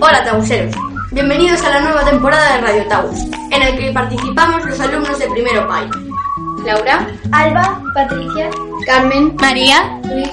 [0.00, 0.76] Hola Tabuseros,
[1.10, 3.18] bienvenidos a la nueva temporada de Radio Taus,
[3.50, 5.90] en el que participamos los alumnos de primero PAI.
[6.64, 8.48] Laura, Alba, Patricia,
[8.86, 10.30] Carmen, María, Luis,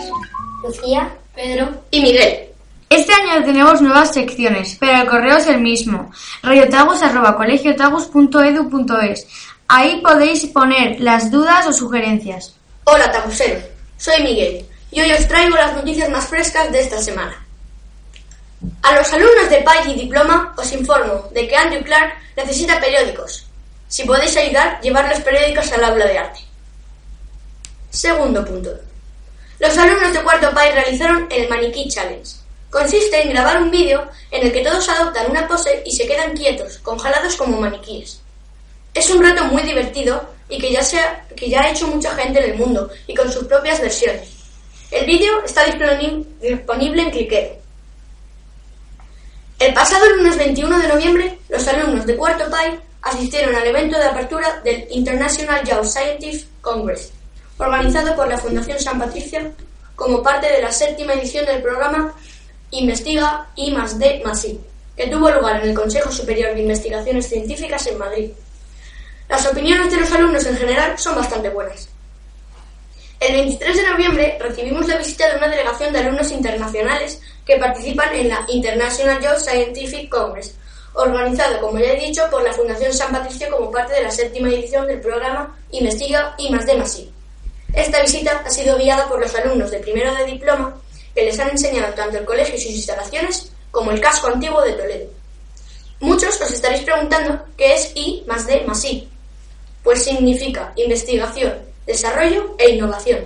[0.64, 2.42] Lucía, Pedro y Miguel.
[2.92, 6.12] Este año tenemos nuevas secciones, pero el correo es el mismo,
[6.44, 9.28] radiotagus.colegiotagus.edu.es.
[9.68, 12.56] Ahí podéis poner las dudas o sugerencias.
[12.84, 13.64] Hola Tabuseros,
[13.98, 17.45] soy Miguel y hoy os traigo las noticias más frescas de esta semana.
[18.86, 23.48] A los alumnos de PAI y Diploma os informo de que Andrew Clark necesita periódicos.
[23.88, 26.40] Si podéis ayudar, llevar los periódicos al aula de arte.
[27.90, 28.70] Segundo punto.
[29.58, 32.30] Los alumnos de cuarto PAI realizaron el Maniquí Challenge.
[32.70, 36.38] Consiste en grabar un vídeo en el que todos adoptan una pose y se quedan
[36.38, 38.22] quietos, congelados como maniquíes.
[38.94, 42.14] Es un reto muy divertido y que ya, se ha, que ya ha hecho mucha
[42.14, 44.30] gente en el mundo y con sus propias versiones.
[44.92, 47.65] El vídeo está disponible en Clickero.
[49.58, 54.04] El pasado lunes 21 de noviembre, los alumnos de cuarto PAI asistieron al evento de
[54.04, 57.14] apertura del International Young Scientific Congress,
[57.58, 59.54] organizado por la Fundación San Patricia
[59.96, 62.14] como parte de la séptima edición del programa
[62.72, 64.60] Investiga I más D más I,
[64.98, 68.32] que tuvo lugar en el Consejo Superior de Investigaciones Científicas en Madrid.
[69.30, 71.88] Las opiniones de los alumnos en general son bastante buenas.
[73.28, 78.14] El 23 de noviembre recibimos la visita de una delegación de alumnos internacionales que participan
[78.14, 80.54] en la International Young Scientific Congress,
[80.94, 84.50] organizado, como ya he dicho, por la Fundación San Patricio como parte de la séptima
[84.50, 87.12] edición del programa Investiga I más D más I.
[87.74, 90.80] Esta visita ha sido guiada por los alumnos de primero de diploma
[91.16, 94.74] que les han enseñado tanto el colegio y sus instalaciones como el casco antiguo de
[94.74, 95.10] Toledo.
[96.00, 99.10] Muchos os estaréis preguntando qué es I más D más I.
[99.84, 103.26] Pues significa investigación, desarrollo e innovación.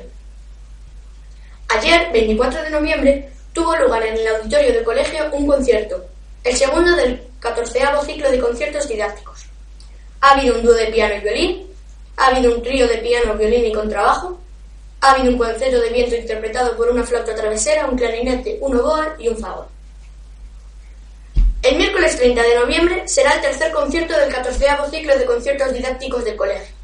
[1.70, 6.06] Ayer, 24 de noviembre, tuvo lugar en el auditorio del colegio un concierto,
[6.44, 9.46] el segundo del 14 ciclo de conciertos didácticos.
[10.22, 11.68] Ha habido un dúo de piano y violín,
[12.18, 14.40] ha habido un trío de piano, violín y contrabajo,
[15.02, 19.16] ha habido un concierto de viento interpretado por una flauta travesera, un clarinete, un oboe
[19.20, 19.70] y un fagot.
[21.62, 26.24] El miércoles 30 de noviembre será el tercer concierto del 14 ciclo de conciertos didácticos
[26.24, 26.79] del colegio.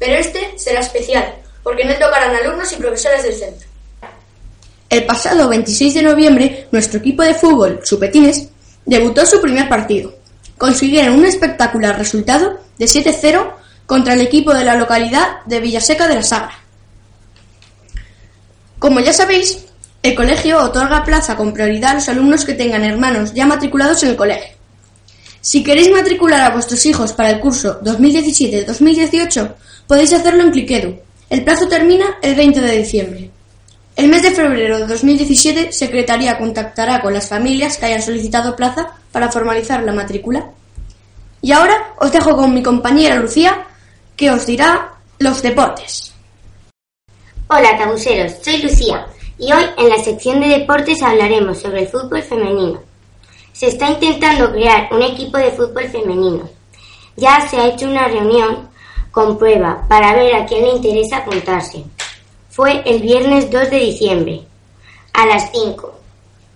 [0.00, 3.68] Pero este será especial, porque no tocarán alumnos y profesores del centro.
[4.88, 8.48] El pasado 26 de noviembre, nuestro equipo de fútbol, Chupetines,
[8.86, 10.14] debutó su primer partido.
[10.56, 13.52] Consiguieron un espectacular resultado de 7-0
[13.84, 16.58] contra el equipo de la localidad de Villaseca de la Sagra.
[18.78, 19.66] Como ya sabéis,
[20.02, 24.08] el colegio otorga plaza con prioridad a los alumnos que tengan hermanos ya matriculados en
[24.08, 24.56] el colegio.
[25.42, 29.54] Si queréis matricular a vuestros hijos para el curso 2017-2018,
[29.90, 31.00] podéis hacerlo en Cliquedu.
[31.30, 33.30] El plazo termina el 20 de diciembre.
[33.96, 38.92] El mes de febrero de 2017, Secretaría contactará con las familias que hayan solicitado plaza
[39.10, 40.48] para formalizar la matrícula.
[41.42, 43.66] Y ahora os dejo con mi compañera Lucía,
[44.14, 46.14] que os dirá los deportes.
[47.48, 49.08] Hola tabuseros, soy Lucía
[49.38, 52.80] y hoy en la sección de deportes hablaremos sobre el fútbol femenino.
[53.52, 56.48] Se está intentando crear un equipo de fútbol femenino.
[57.16, 58.69] Ya se ha hecho una reunión
[59.10, 61.84] con prueba para ver a quién le interesa apuntarse.
[62.48, 64.42] Fue el viernes 2 de diciembre,
[65.12, 65.94] a las 5.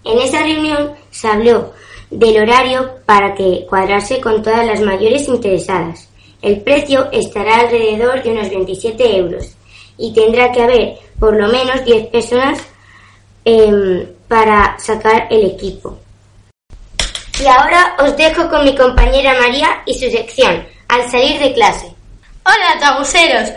[0.05, 1.73] En esa reunión se habló
[2.11, 6.09] del horario para que cuadrarse con todas las mayores interesadas.
[6.43, 9.57] El precio estará alrededor de unos 27 euros
[9.97, 12.59] y tendrá que haber por lo menos 10 personas
[13.45, 15.99] eh, para sacar el equipo.
[17.41, 21.94] Y ahora os dejo con mi compañera María y su sección, al salir de clase.
[22.47, 23.49] Hola, tabuseros.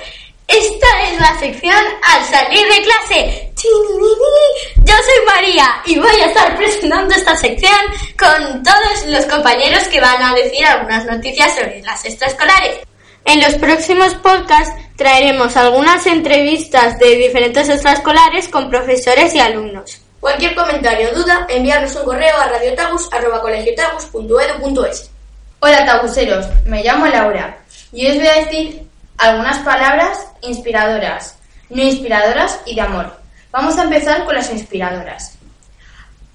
[0.48, 3.52] Esta es la sección al salir de clase.
[3.62, 7.76] Yo soy María y voy a estar presentando esta sección
[8.18, 12.78] con todos los compañeros que van a decir algunas noticias sobre las extraescolares.
[13.26, 20.00] En los próximos podcasts traeremos algunas entrevistas de diferentes extraescolares con profesores y alumnos.
[20.22, 25.12] Cualquier comentario o duda, enviarnos un correo a radiotagus.colegiotagus.edu.es.
[25.60, 27.58] Hola tabuseros, me llamo Laura
[27.92, 28.88] y os voy a decir
[29.18, 31.38] algunas palabras inspiradoras,
[31.70, 33.18] no inspiradoras y de amor.
[33.52, 35.38] Vamos a empezar con las inspiradoras.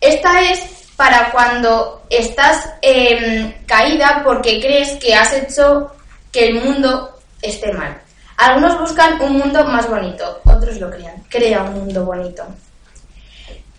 [0.01, 0.61] Esta es
[0.97, 5.93] para cuando estás eh, caída porque crees que has hecho
[6.31, 8.01] que el mundo esté mal.
[8.37, 11.23] Algunos buscan un mundo más bonito, otros lo crean.
[11.29, 12.45] Crea un mundo bonito.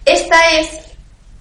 [0.06, 0.80] Esta es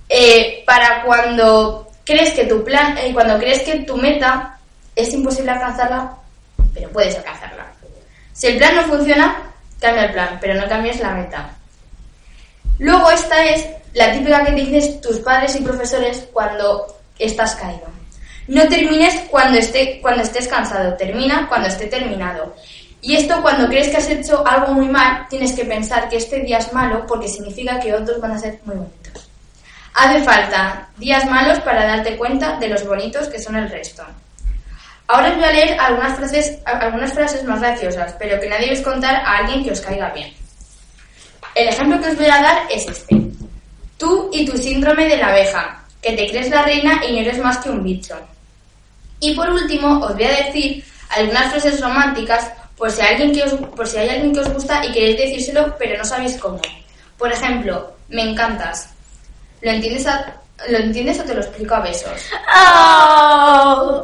[0.08, 4.58] eh, para cuando crees que tu plan, eh, cuando crees que tu meta
[4.94, 6.16] es imposible alcanzarla,
[6.74, 7.72] pero puedes alcanzarla.
[8.32, 11.50] Si el plan no funciona, cambia el plan, pero no cambies la meta.
[12.78, 17.86] Luego esta es la típica que dices tus padres y profesores cuando estás caído.
[18.48, 22.54] No termines cuando, esté, cuando estés cansado, termina cuando esté terminado.
[23.00, 26.40] Y esto cuando crees que has hecho algo muy mal, tienes que pensar que este
[26.40, 29.28] día es malo porque significa que otros van a ser muy bonitos.
[29.94, 34.04] Hace falta días malos para darte cuenta de los bonitos que son el resto.
[35.08, 38.80] Ahora os voy a leer algunas frases, algunas frases más graciosas, pero que nadie os
[38.80, 40.32] contar a alguien que os caiga bien.
[41.54, 43.16] El ejemplo que os voy a dar es este.
[43.98, 47.38] Tú y tu síndrome de la abeja, que te crees la reina y no eres
[47.38, 48.16] más que un bicho.
[49.20, 53.52] Y por último, os voy a decir algunas frases románticas por si, alguien que os,
[53.52, 56.60] por si hay alguien que os gusta y queréis decírselo, pero no sabéis cómo.
[57.18, 58.88] Por ejemplo, me encantas.
[59.60, 60.06] ¿Lo entiendes,
[60.68, 62.20] ¿lo entiendes o te lo explico a besos?
[62.56, 64.02] Oh.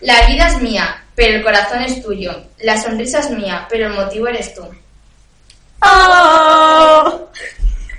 [0.00, 2.30] La vida es mía, pero el corazón es tuyo.
[2.60, 4.62] La sonrisa es mía, pero el motivo eres tú.
[5.82, 7.28] Oh.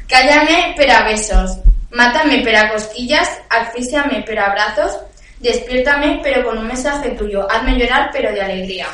[0.07, 1.57] Cállame, pero a besos.
[1.91, 3.29] Mátame, pero a cosquillas.
[3.49, 4.97] Asfíxiame, pero a abrazos.
[5.39, 7.49] Despiértame, pero con un mensaje tuyo.
[7.49, 8.87] Hazme llorar, pero de alegría.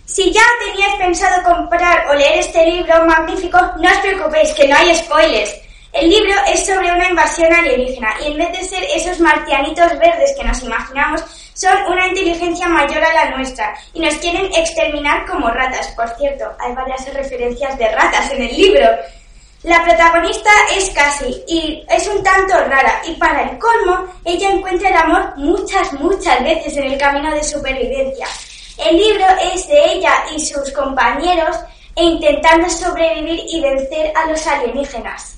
[0.05, 4.75] Si ya teníais pensado comprar o leer este libro magnífico, no os preocupéis, que no
[4.75, 5.55] hay spoilers.
[5.93, 10.35] El libro es sobre una invasión alienígena y en vez de ser esos marcianitos verdes
[10.37, 11.23] que nos imaginamos,
[11.53, 15.87] son una inteligencia mayor a la nuestra y nos quieren exterminar como ratas.
[15.95, 18.89] Por cierto, hay varias referencias de ratas en el libro.
[19.63, 24.89] La protagonista es Cassie y es un tanto rara y para el colmo ella encuentra
[24.89, 28.27] el amor muchas, muchas veces en el camino de supervivencia.
[28.77, 31.55] El libro es de ella y sus compañeros
[31.95, 35.37] e intentando sobrevivir y vencer a los alienígenas.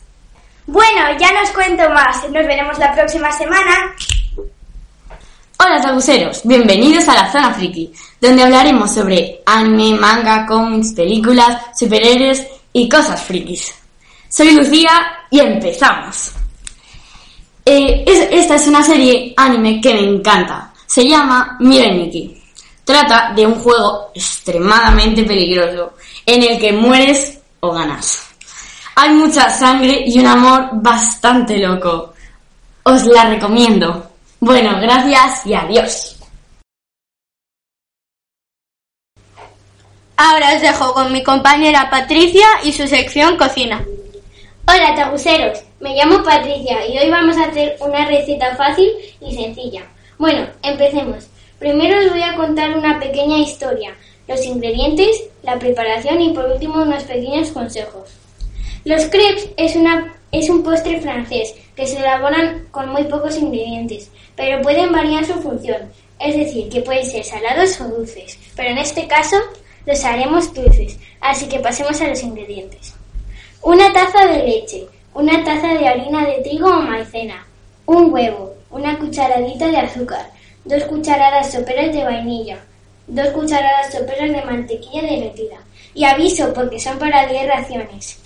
[0.66, 3.96] Bueno, ya no os cuento más, nos veremos la próxima semana.
[5.60, 12.48] Hola tabuseros, bienvenidos a la zona friki, donde hablaremos sobre anime, manga, cómics, películas, superhéroes
[12.74, 13.85] y cosas frikis.
[14.30, 14.90] Soy Lucía
[15.30, 16.32] y empezamos.
[17.66, 20.72] Eh, es- esta es una serie anime que me encanta.
[20.86, 22.42] Se llama Mirai Nikki.
[22.84, 25.94] Trata de un juego extremadamente peligroso
[26.26, 28.22] en el que mueres o ganas.
[28.96, 32.14] Hay mucha sangre y un amor bastante loco.
[32.84, 34.12] Os la recomiendo.
[34.40, 36.12] Bueno, gracias y adiós.
[40.18, 43.84] Ahora os dejo con mi compañera Patricia y su sección cocina.
[44.68, 48.90] Hola tabuseros, me llamo Patricia y hoy vamos a hacer una receta fácil
[49.22, 49.84] y sencilla.
[50.18, 51.28] Bueno, empecemos.
[51.60, 53.96] Primero os voy a contar una pequeña historia,
[54.28, 58.10] los ingredientes, la preparación y por último unos pequeños consejos.
[58.86, 64.10] Los crepes es, una, es un postre francés que se elaboran con muy pocos ingredientes,
[64.36, 68.80] pero pueden variar su función, es decir, que pueden ser salados o dulces, pero en
[68.80, 69.38] este caso
[69.86, 72.96] los haremos dulces, así que pasemos a los ingredientes.
[73.66, 77.48] Una taza de leche, una taza de harina de trigo o maicena,
[77.88, 80.30] un huevo, una cucharadita de azúcar,
[80.66, 82.60] dos cucharadas soperas de vainilla,
[83.08, 85.58] dos cucharadas soperas de mantequilla derretida.
[85.96, 88.20] Y aviso porque son para 10 raciones.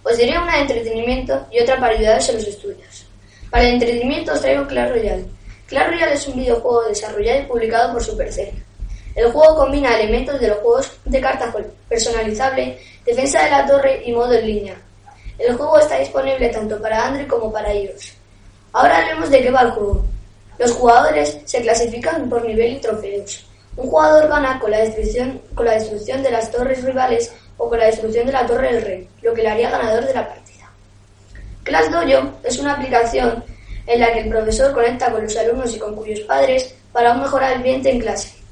[0.02, 3.06] Os diré una de entretenimiento y otra para ayudaros en los estudios.
[3.52, 5.26] Para el entretenimiento os traigo Clash Royale.
[5.68, 8.65] Clash Royale es un videojuego desarrollado y publicado por Supercell.
[9.16, 11.56] El juego combina elementos de los juegos de cartas
[11.88, 14.76] personalizable, defensa de la torre y modo en línea.
[15.40, 18.14] El juego está disponible tanto para Android como para iOS.
[18.74, 20.06] Ahora hablemos de qué va el juego.
[20.58, 23.46] Los jugadores se clasifican por nivel y trofeos.
[23.78, 27.80] Un jugador gana con la destrucción, con la destrucción de las torres rivales o con
[27.80, 30.70] la destrucción de la torre del rey, lo que le haría ganador de la partida.
[31.64, 33.44] Class Dojo es una aplicación
[33.88, 37.22] en la que el profesor conecta con los alumnos y con cuyos padres para aún
[37.22, 38.45] mejorar el ambiente en clase.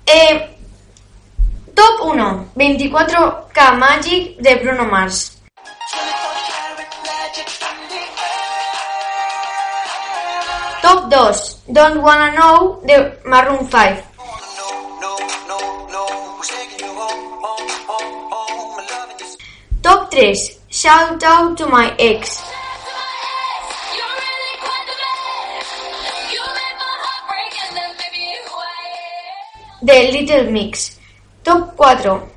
[0.06, 0.56] Eh,
[1.74, 5.41] top 1, 24K Magic de Bruno Mars.
[10.82, 14.04] Top 2, Don't Wanna Know de Maroon 5.
[19.84, 20.36] Top 3,
[20.70, 22.42] Shout Out to My Ex.
[29.84, 31.00] The Little Mix.
[31.44, 32.28] Top 4,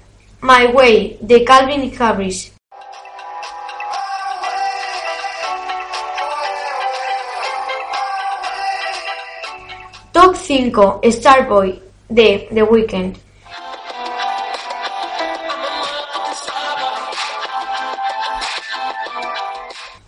[0.41, 2.54] My Way de Calvin Harris.
[10.47, 13.17] 5, Starboy de The Weeknd.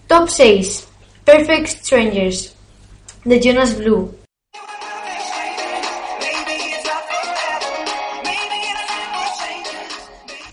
[0.08, 0.86] Top 6,
[1.24, 2.54] Perfect Strangers
[3.24, 4.14] de Jonas Blue.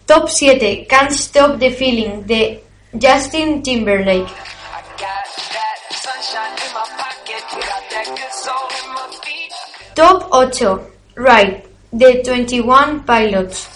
[0.07, 2.63] Top 7, Can't Stop the Feeling de
[2.97, 4.52] Justin Timberlake.
[9.95, 10.79] Top 8,
[11.15, 13.69] Right de 21 Pilots.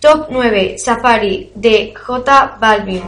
[0.00, 3.02] Top 9, Safari de J Balvin.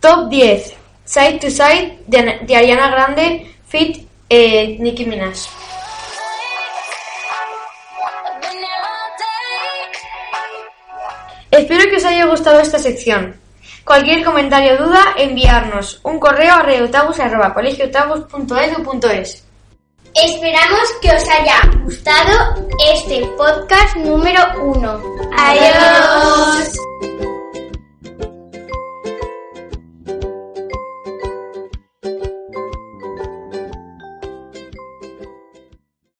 [0.00, 5.61] Top 10, Side to Side de, de Ariana Grande, Fit eh, Nicki Minaj.
[12.22, 13.34] Haya gustado esta sección.
[13.84, 19.44] Cualquier comentario o duda, enviarnos un correo a radiotabus.colegiotabus.edu.es.
[20.14, 25.02] Esperamos que os haya gustado este podcast número uno.
[25.36, 26.70] Adiós.